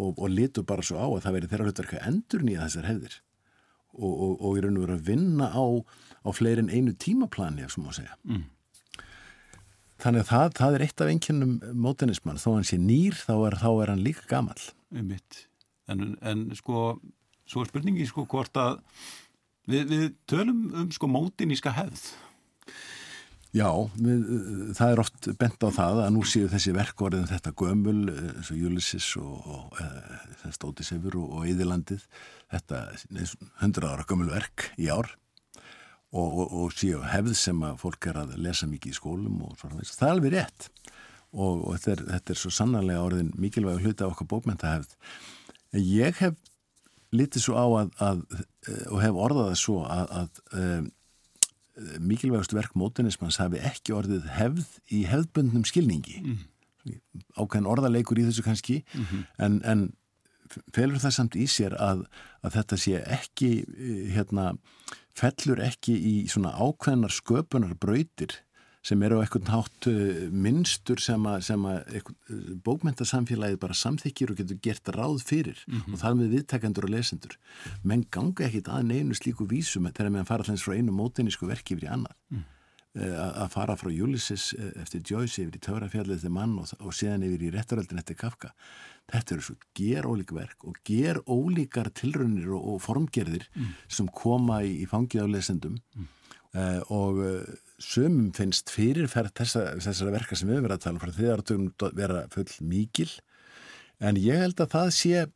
[0.00, 2.88] og, og litur bara svo á að það veri þeirra hlutverk að endur nýja þessar
[2.90, 3.18] hefðir
[3.90, 5.64] og, og, og í raun og veru að vinna á,
[6.24, 8.44] á fleirin einu tímaplani svo má segja mm.
[10.02, 13.58] þannig að það, það er eitt af einnkjörnum mótenismann, þó hann sé nýr þá er,
[13.62, 14.60] þá er hann líka gamal
[15.90, 17.00] en, en sko
[17.50, 18.80] svo er spurningi sko hvort að
[19.70, 22.10] við, við tölum um sko mótiníska hefð
[23.50, 23.66] Já,
[23.98, 24.20] við,
[24.78, 28.60] það er oft bent á það að nú séu þessi verkvarðin þetta gömul eins og
[28.68, 32.04] Ulysses og, og Stótisefur og, og Íðilandið
[32.52, 32.84] þetta
[33.64, 35.10] hundra ára gömul verk í ár
[36.14, 39.80] og, og séu hefð sem að fólk er að lesa mikið í skólum og svona
[39.80, 39.98] þess.
[39.98, 40.70] Það er alveg rétt
[41.30, 44.94] og þetta er, þetta er svo sannarlega orðin mikilvæg hluti af okkar bókmyndahefð.
[45.74, 46.38] Ég hef
[47.10, 48.24] litið svo á að, að
[48.94, 50.90] og hef orðað það svo að, að
[52.00, 56.42] mikilvægast verk mótunismans hafi ekki orðið hefð í hefðbundnum skilningi mm.
[57.38, 59.24] ákveðin orðaleikur í þessu kannski mm -hmm.
[59.46, 59.86] en, en
[60.74, 62.04] felur það samt í sér að,
[62.42, 63.50] að þetta sé ekki
[64.14, 64.52] hérna,
[65.16, 68.40] fellur ekki í svona ákveðinar sköpunar brautir
[68.86, 72.12] sem eru á eitthvað nátt uh, minnstur sem að, sem að uh,
[72.64, 75.92] bókmyndasamfélagið bara samþykjir og getur gert ráð fyrir mm -hmm.
[75.92, 77.36] og það með viðtækandur og lesendur
[77.84, 81.74] menn ganga ekkit að neinu slíku vísum þegar meðan fara allins frá einu mótinísku verki
[81.74, 82.44] yfir í annað mm.
[83.00, 86.94] uh, að fara frá Ulysses uh, eftir Joyce yfir í Tögrafjallið eftir mann og, og
[86.94, 88.54] síðan yfir í Retturöldin eftir Kafka
[89.12, 93.74] þetta eru svo ger ólík verk og ger ólíkar tilraunir og, og formgerðir mm.
[93.88, 95.76] sem koma í, í fangið á lesendum
[96.54, 97.20] uh, og
[97.80, 101.98] sumum finnst fyrirferð þessa, þessara verka sem við verið að tala um frá því að
[101.98, 103.10] vera full mikil.
[104.00, 105.26] En ég held að það sé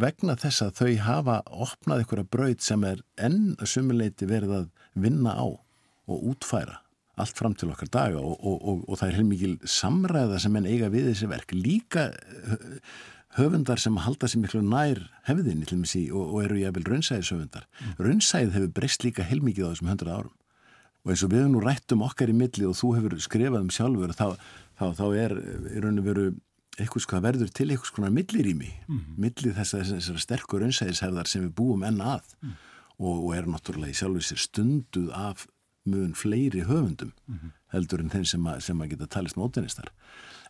[0.00, 5.34] vegna þess að þau hafa opnað einhverja braud sem er enn sumuleiti verið að vinna
[5.34, 6.80] á og útfæra
[7.20, 10.68] allt fram til okkar daga og, og, og, og það er heilmikil samræða sem enn
[10.70, 11.52] eiga við þessi verk.
[11.52, 12.06] Líka
[13.36, 15.82] höfundar sem halda sér miklu nær hefðinni til
[16.16, 17.92] og eru ég að vel raunsæðis höfundar mm.
[18.02, 20.34] raunsæðið hefur breyst líka heilmikið á þessum hundra árum
[21.04, 24.14] og eins og við nú rættum okkar í milli og þú hefur skrifað um sjálfur
[24.16, 24.26] þá,
[24.78, 25.36] þá, þá er
[25.74, 26.26] í raun og veru
[26.80, 29.16] eitthvað sko að verður til eitthvað svona millirými mm -hmm.
[29.24, 32.52] millir þess að þessara sterkur önsæðishefðar sem við búum enna að mm.
[32.98, 35.46] og, og er náttúrulega í sjálfur sér stunduð af
[35.84, 37.12] mun fleiri höfundum
[37.72, 39.90] heldur en þeim sem að, sem að geta talist mótinistar.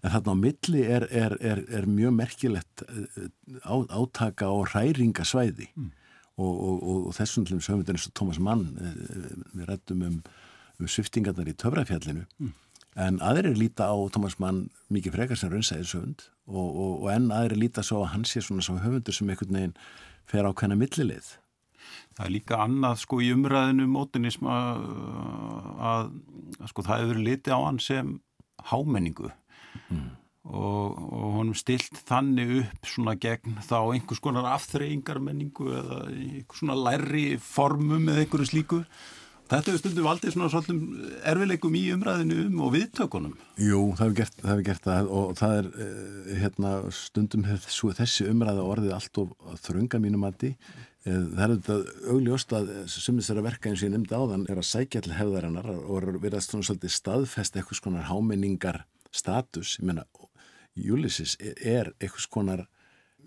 [0.02, 3.28] En þarna á milli er, er, er, er mjög merkilegt eh,
[3.62, 5.90] á, átaka og hræringasvæði mm.
[6.40, 8.98] Og, og, og, og þessum til þess höfundur eins og Thomas Mann eh,
[9.52, 10.18] við rættum um,
[10.80, 12.54] um sviftingarnar í töfrafjallinu mm.
[13.06, 18.02] en aðrir líta á Thomas Mann mikið frekar sem raunsæðishöfund og enn aðrir líta svo
[18.04, 19.76] að hann sé svona svo höfundur sem einhvern veginn
[20.30, 21.36] fer á hvenna millilið
[22.14, 24.82] Það er líka annað sko í umræðinu mótinism að,
[25.90, 26.10] að,
[26.58, 28.10] að sko það hefur litið á hann sem
[28.70, 29.30] hámenningu
[29.88, 30.08] mm.
[30.48, 36.78] Og, og honum stilt þannig upp svona gegn þá einhvers konar afþreyingarmenningu eða einhvers svona
[36.78, 38.84] lærri formum eða einhverju slíku.
[39.50, 40.82] Þetta hefur stundum aldrei svona svolítum
[41.26, 43.32] erfileikum í umræðinu um og viðtökunum.
[43.58, 47.96] Jú, það hefur gert, það, hefur gert það og það er eh, hérna, stundum hefur
[47.98, 50.54] þessi umræða orðið allt of þrönga mínum aðdi
[51.08, 54.42] Eh, það er þetta augljóst að sumið sér að verka eins og ég nefndi áðan
[54.52, 59.88] er að sækja til hefðarinnar og verðast svona svolítið staðfest eitthvað skonar hámenningar status, ég
[59.88, 60.04] meina
[60.76, 62.62] Ulysses er eitthvað skonar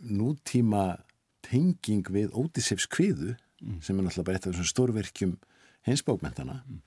[0.03, 1.03] nútíma
[1.43, 3.81] tenging við Ódísefs kviðu mm.
[3.83, 5.35] sem er náttúrulega bara eitt af þessum stórverkjum
[5.87, 6.81] hensbókmentana mm.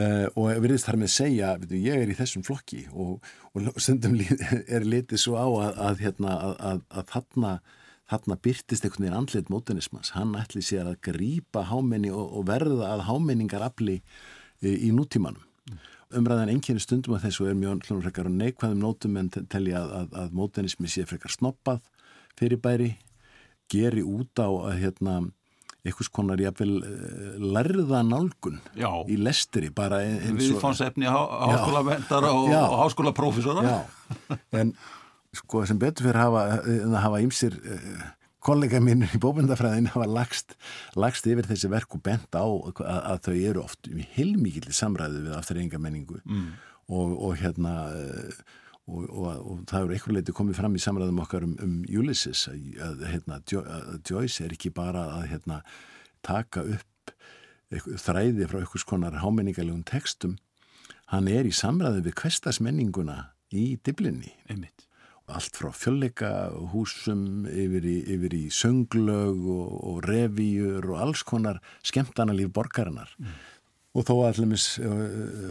[0.00, 3.18] uh, og verðist þar með segja veitum, ég er í þessum flokki og,
[3.54, 4.18] og stundum
[4.76, 7.58] er litið svo á að, að, hérna, að, að þarna
[8.06, 12.92] þarna byrtist einhvern veginn andlit mótunismans, hann ætli sér að grýpa hámenni og, og verða
[12.94, 15.42] að hámenningar afli í, í nútímanum.
[15.66, 15.80] Mm.
[16.14, 20.12] Umræðan einnkjörni stundum að þessu er mjög hlunumfrekar og neikvæðum nótum en telja að, að,
[20.22, 21.80] að mótunismi sé frekar snoppað
[22.38, 22.92] fyrir bæri,
[23.72, 25.16] geri út á að hérna
[25.86, 28.90] einhvers konar jáfnvel uh, lærða nálgun já.
[29.10, 30.40] í lestri bara eins og...
[30.40, 33.64] Viðfánsefni háskóla vendara og, og háskóla profesora.
[33.66, 34.74] Já, en
[35.36, 38.06] sko sem betur fyrir að hafa ímsir uh, eh,
[38.46, 40.54] kollega mínir í bóbundafræðin hafa lagst,
[40.98, 45.34] lagst yfir þessi verk og bent á að, að þau eru oft heilmikið samræðu við
[45.40, 46.46] afturreyingamenningu mm.
[46.94, 48.40] og, og hérna uh,
[48.86, 52.46] og, og, og það eru einhver leiti komið fram í samræðum okkar um, um Ulysses
[52.50, 55.60] að, að, hérna, að Joyce er ekki bara að hérna,
[56.26, 57.14] taka upp
[57.98, 60.36] þræði frá einhvers konar hámenningalegum textum.
[61.10, 64.86] Hann er í samræðu við kvestasmenninguna í diblinni einmitt
[65.26, 66.30] allt frá fjölleika
[66.72, 73.10] húsum yfir í, yfir í sönglög og, og revíur og alls konar skemmtana líf borgarinnar
[73.18, 73.34] mm.
[73.98, 74.94] og þó allumis eh,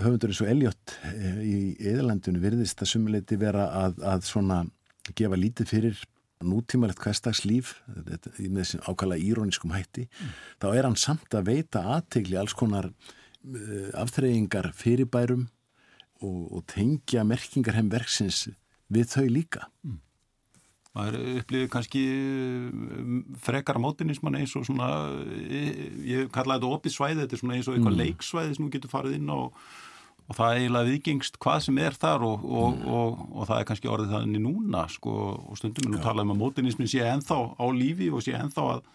[0.05, 1.57] höfundur eins og Elliot eh, í
[1.91, 4.63] Eðalandinu virðist að sumuleiti vera að, að svona
[5.15, 6.03] gefa lítið fyrir
[6.45, 7.75] nútímalegt hverstags líf
[8.39, 10.33] í þessi ákala íróniskum hætti mm.
[10.63, 15.47] þá er hann samt að veita aðtegli alls konar uh, aftreyingar fyrirbærum
[16.23, 18.45] og, og tengja merkingar heim verksins
[18.93, 19.69] við þau líka.
[19.85, 20.01] Mm.
[20.95, 24.87] Það er upplifið kannski um, frekar mótinisman eins og svona,
[26.07, 28.03] ég kallaði þetta opið svæði, þetta er svona eins og eitthvað mm.
[28.03, 29.39] leiksvæði sem þú getur farið inn á
[30.25, 32.85] og það er eiginlega viðgengst hvað sem er þar og, og, mm.
[32.97, 36.39] og, og það er kannski orðið þannig núna sko og stundum við nú talaðum að
[36.39, 38.87] mótinismin sé enþá á lífi og sé enþá að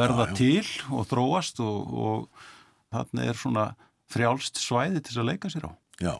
[0.00, 0.38] verða já, já.
[0.40, 2.48] til og þróast og
[2.96, 3.68] þannig er svona
[4.10, 5.72] frjálst svæði til að leika sér á.
[6.02, 6.14] Já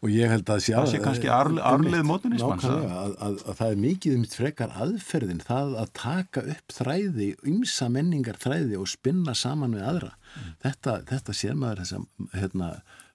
[0.00, 3.82] og ég held að það sé kannski arleið mótunismans að, að, að, að það er
[3.84, 9.76] mikið um frekar aðferðin það að taka upp þræði ymsa menningar þræði og spinna saman
[9.76, 10.56] við aðra mm.
[10.64, 12.70] þetta, þetta sér maður þess að hérna,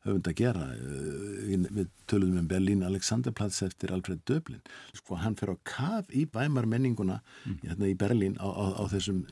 [0.05, 4.61] höfund að gera uh, við töluðum um Berlín Alexanderplatz eftir Alfred Döblin
[4.93, 7.59] sko hann fer á kaf í bæmar menninguna mm.
[7.65, 9.25] hérna, í Berlín á, á, á þessum,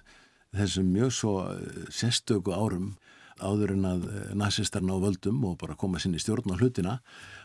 [0.57, 2.95] þessum mjög svo uh, sérstöku árum
[3.43, 6.97] áður en að uh, nazistarna á völdum og bara koma sinni stjórn á hlutina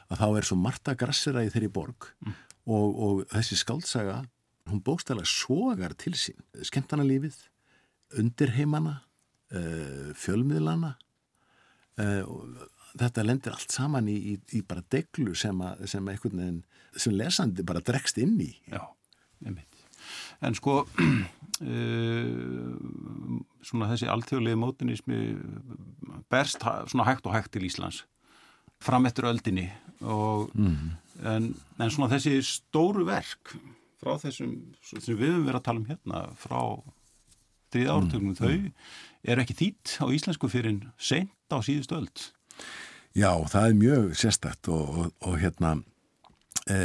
[0.09, 2.37] að þá er svo Marta Grassera í þeirri borg mm.
[2.73, 4.23] og, og þessi skaldsaga
[4.69, 7.37] hún bókstæðilega sogar til sín skemmtana lífið,
[8.21, 8.99] undirheimana
[9.57, 10.95] uh, fjölmiðlana
[12.01, 12.23] uh,
[12.99, 16.63] þetta lendir allt saman í, í, í bara deglu sem, a, sem veginn
[16.97, 18.53] sem lesandi bara dregst inn í.
[18.73, 18.83] Já,
[19.45, 19.75] einmitt.
[20.45, 20.89] En sko uh,
[23.69, 25.19] svona þessi alþjóðlegi mótinismi
[26.33, 27.99] berst svona hægt og hægt til Íslands
[28.85, 29.67] fram eftir öldinni
[30.01, 30.93] og, mm.
[31.27, 33.57] en, en svona þessi stóru verk
[33.99, 36.61] frá þessum sem við höfum verið að tala um hérna frá
[37.73, 38.39] þrið ártögnum mm.
[38.39, 42.29] þau er ekki þýtt á íslensku fyrir sent á síðust öld
[43.17, 45.73] Já, það er mjög sérstætt og, og, og hérna
[46.71, 46.79] e,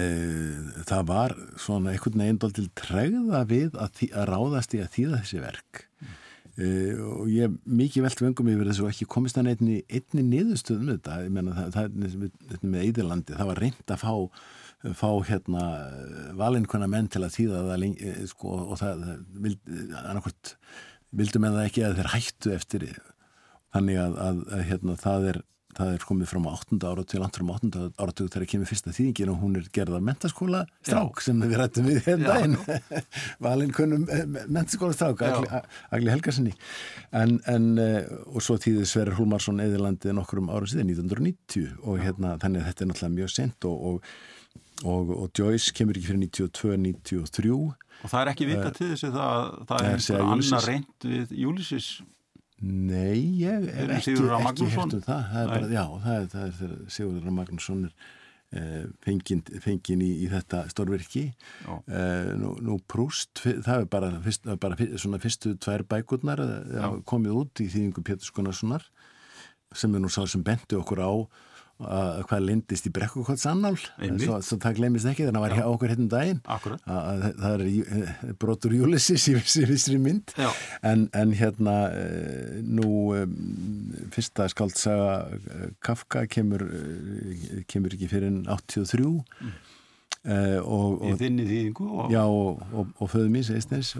[0.87, 5.43] það var svona einhvern veginn til tregða við að, að ráðast í að þýða þessi
[5.43, 6.19] verk mm.
[6.53, 10.25] Uh, og ég er mikið velt vöngum yfir þessu og ekki komist að einni, einni
[10.27, 14.13] niðurstöðum þetta, ég menna það, það er með Eidilandi, það var reynd að fá
[14.91, 15.63] fá hérna
[16.35, 19.05] valinkona menn til að þýða það lengi, eh, sko, og það,
[19.93, 20.53] það
[21.13, 22.85] vildum en það ekki að þeir hættu eftir
[23.73, 25.41] þannig að, að, að hérna, það er
[25.77, 26.77] það er komið fram á 8.
[26.89, 27.81] ára til langt fram á 8.
[27.99, 31.25] ára til þegar kemur fyrsta þýðingin og hún er gerðað mentaskóla strák Já.
[31.27, 32.57] sem við rættum við hérna einn
[33.47, 35.23] valin kunnum eh, mentaskóla strák
[35.93, 36.53] Agli Helgarssoni
[37.11, 42.01] en, en eh, og svo tíði Sverre Hólmarsson eðilandið nokkur um ára síðan 1990 og
[42.03, 44.09] hérna þannig að þetta er náttúrulega mjög sent og, og,
[44.83, 47.53] og, og Joyce kemur ekki fyrir 92-93
[48.03, 49.15] og það er ekki vika uh, til þess að
[49.69, 51.93] það, er, er annar reynd við Júlisis
[52.63, 55.23] Nei, ég er ekki, ekki hert um það.
[55.31, 57.95] það er bara, já, það er, það er Sigurður Magnússon er
[58.61, 61.25] eh, fengin, fengin í, í þetta stórverki.
[61.67, 67.41] Eh, nú, nú Prúst, það er bara, fyrst, bara svona fyrstu tvær bækurnar eh, komið
[67.41, 68.87] út í þýðingu Pétur Skunnarssonar
[69.75, 71.11] sem er nú sá sem bendi okkur á
[71.81, 75.55] að hvað lindist í brekkukotts annál svo, svo það glemist ekki þannig að það var
[75.57, 76.41] hjá okkur hérna um daginn.
[76.93, 79.35] Að það er eh, brotur Júlissis í
[79.69, 80.35] vissri mynd.
[80.85, 83.35] En, en hérna eh, nú um,
[84.13, 86.63] fyrsta skaldsaga eh, Kafka kemur
[87.69, 89.51] kemur ekki fyrir 83 mm.
[90.29, 93.95] uh, og, og, í þinni þýðingu og, já, og, og föðumís Eistens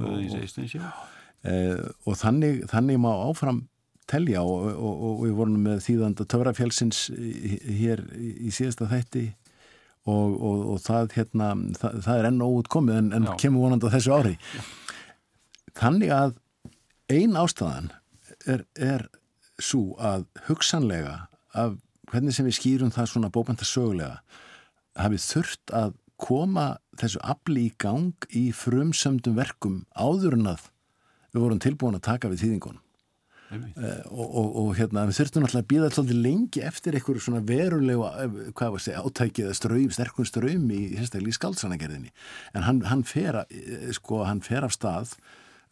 [1.43, 3.65] og þannig, þannig má áfram
[4.09, 9.25] telja og, og, og við vorum með þýðanda Töfrafjálsins hér í síðasta þætti
[10.09, 11.49] og, og það, hérna,
[11.79, 14.33] það, það er enn óut komið en, en kemur vonandi á þessu ári.
[15.79, 16.35] Þannig að
[17.13, 17.91] ein ástæðan
[18.49, 19.07] er, er
[19.61, 21.17] svo að hugsanlega
[21.55, 21.77] af
[22.11, 24.19] hvernig sem við skýrum það svona bókmæntasögulega
[24.99, 26.67] hafið þurft að koma
[26.99, 30.67] þessu afli í gang í frumsöndum verkum áður en að
[31.33, 32.82] við vorum tilbúin að taka við þýðingunum
[34.09, 38.09] og, og, og hérna við þurftum alltaf að býða alltaf lengi eftir einhverju svona verulegu
[38.09, 42.13] eh, hvað var að segja, átækið að ströym, sterkun ströym í í skáldsanagerðinni.
[42.53, 45.17] En hann, hann, fer, eh, sko, hann fer af stað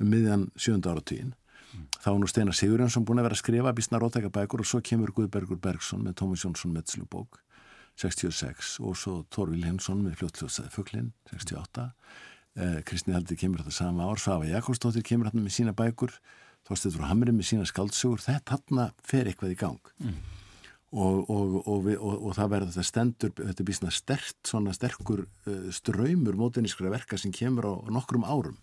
[0.01, 1.85] um miðjan sjönda áratvín mm.
[1.99, 5.13] þá er nú Steinar Sigurjónsson búin að vera að skrifa býstna rótækabækur og svo kemur
[5.15, 7.41] Guðbergur Bergson með Tómas Jónsson meðslubók
[8.01, 11.87] 66 og svo Þorvil Hensson með fljóttljóðsæði Fuglin 68
[12.55, 16.15] eh, Kristni Haldi kemur þetta sama ár Svafa Jakobsdóttir kemur hérna með sína bækur
[16.69, 20.17] Þorstedur Hamri með sína skaldsugur þetta hann fer eitthvað í gang mm.
[20.93, 25.71] og, og, og, og það verður þetta stendur, þetta er býrstina stert svona sterkur uh,
[25.73, 28.59] ströymur mótinískra verka sem kemur á nokkrum árum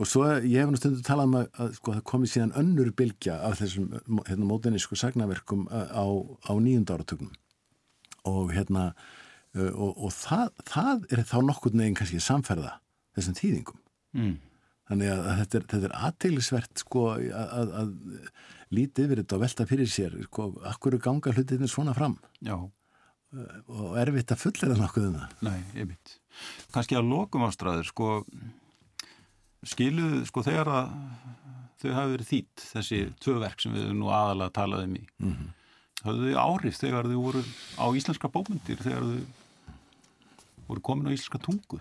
[0.00, 2.92] og svo ég hef nú stundu talað um að, að sko, það komi síðan önnur
[2.96, 3.88] bylgja af þessum
[4.26, 6.06] hérna, mótinísku sagnaverkum uh, á,
[6.50, 7.34] á nýjunda áratögnum
[8.28, 8.90] og hérna
[9.56, 12.78] uh, og það, það er þá nokkur neginn kannski samferða
[13.16, 13.82] þessum tíðingum
[14.16, 14.38] mm.
[14.90, 17.90] Þannig að þetta er, þetta er aðteilisvert sko að, að, að
[18.74, 22.56] lítið yfir þetta og velta fyrir sér sko, akkur ganga hlutinir svona fram Já.
[22.58, 25.36] og erfitt að fullera nokkuð um það.
[25.46, 26.16] Nei, mynd.
[26.74, 28.10] Kanski að lokum ástræður sko
[29.70, 30.92] skiluðu sko þegar að
[31.80, 33.16] þau hafi verið þýtt þessi mm.
[33.24, 35.04] tvö verk sem við nú aðalega talaðum í.
[35.20, 35.52] Mm -hmm.
[36.00, 37.44] Hafðu þau áhrif þegar þau voru
[37.76, 39.20] á íslenska bómyndir þegar þau
[40.68, 41.80] voru komin á íslenska tungu?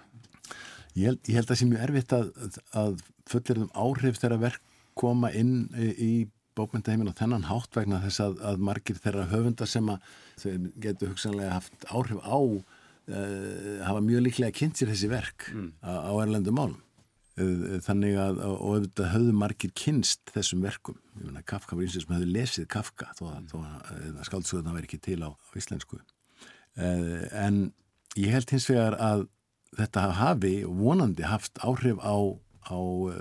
[1.00, 4.44] Ég held, ég held að það sé mjög erfitt að, að fullir um áhrif þegar
[4.44, 6.28] verk koma inn í
[6.60, 10.52] bókmyndaheimin og þennan hátt vegna þess að, að margir þeirra höfundar sem að þau
[10.84, 15.72] getur hugsanlega haft áhrif á uh, hafa mjög líklega kynnt sér þessi verk mm.
[15.86, 16.78] á, erlendu málum.
[17.40, 21.00] Uh, þannig að og auðvitað höfðu margir kynst þessum verkum.
[21.16, 24.90] Ég menna Kafka var eins og sem höfðu lesið Kafka þó að, að skáldsögurna væri
[24.90, 26.02] ekki til á, á íslensku.
[26.80, 27.70] Uh, en
[28.20, 29.30] ég held hins vegar að
[29.78, 32.18] þetta hafi vonandi haft áhrif á,
[32.70, 33.14] á uh,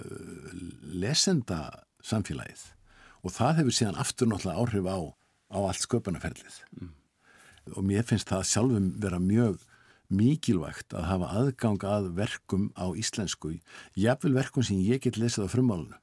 [0.95, 1.61] lesenda
[2.05, 2.65] samfélagið
[3.27, 4.99] og það hefur síðan aftur náttúrulega áhrif á,
[5.53, 6.61] á allt sköpunarferlið.
[6.79, 6.95] Mm.
[7.77, 9.59] og mér finnst það sjálfum vera mjög
[10.09, 13.59] mikilvægt að hafa aðgang að verkum á íslensku
[13.99, 15.99] jafnvel verkum sem ég get lesið á frumálunu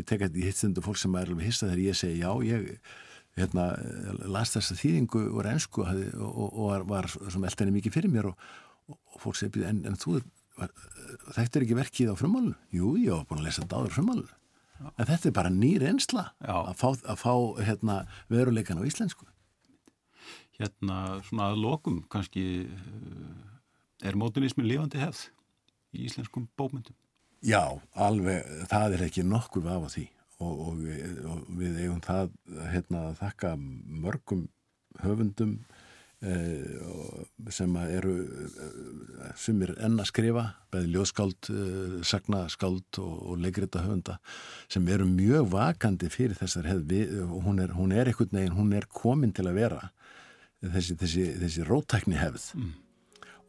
[0.00, 2.32] ég tek að ég hitt stundu fólk sem er alveg hissa þegar ég segi já
[2.48, 2.70] ég
[3.36, 3.66] hérna,
[4.28, 7.08] las þessa þýðingu úr ennsku og, og, og var, var
[7.48, 8.46] eldenni mikið fyrir mér og
[8.92, 10.20] og fólk segir, en, en þú
[11.32, 14.32] þetta er ekki verkið á frumálun jú, ég var búin að lesa þetta áður frumálun
[14.90, 17.98] en þetta er bara nýr einsla að fá, að fá hérna,
[18.32, 19.28] veruleikan á íslensku.
[20.58, 25.28] Hérna, svona að lokum kannski eh, er mótunismin lifandi hefð
[25.96, 26.96] í íslenskum bókmyndum?
[27.42, 30.08] Já, alveg, það er ekki nokkur af því.
[30.42, 30.82] Og, og,
[31.30, 32.32] og við eigum það
[32.72, 33.54] hérna, að þakka
[34.02, 34.46] mörgum
[35.02, 35.81] höfundum Eh,
[36.22, 44.18] sem eru eh, sumir enn að skrifa bæði ljóskáld, eh, sagnaskáld og, og leikrita höfunda
[44.70, 47.02] sem eru mjög vakandi fyrir þessar hefði
[47.32, 49.80] hún er, hún er einhvern veginn, hún er komin til að vera
[50.62, 52.46] þessi, þessi, þessi rótækni hefð.
[52.54, 52.70] Mm.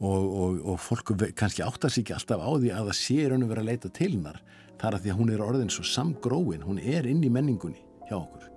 [0.03, 3.45] og, og, og fólk kannski áttar sér ekki alltaf á því að það sé raun
[3.45, 4.41] og vera að leita til hennar
[4.82, 8.17] þar að því að hún er orðin svo samgróin, hún er inn í menningunni hjá
[8.17, 8.52] okkur